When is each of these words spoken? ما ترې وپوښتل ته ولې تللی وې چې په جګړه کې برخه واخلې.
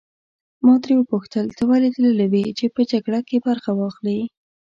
ما 0.65 0.75
ترې 0.83 0.93
وپوښتل 0.97 1.45
ته 1.57 1.63
ولې 1.69 1.89
تللی 1.95 2.27
وې 2.31 2.43
چې 2.57 2.65
په 2.75 2.81
جګړه 2.91 3.19
کې 3.27 3.37
برخه 3.47 3.71
واخلې. 3.75 4.19